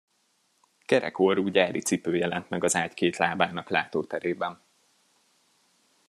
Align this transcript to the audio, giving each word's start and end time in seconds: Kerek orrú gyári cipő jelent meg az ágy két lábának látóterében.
Kerek 0.85 1.19
orrú 1.19 1.47
gyári 1.47 1.79
cipő 1.81 2.15
jelent 2.15 2.49
meg 2.49 2.63
az 2.63 2.75
ágy 2.75 2.93
két 2.93 3.17
lábának 3.17 3.69
látóterében. 3.69 4.61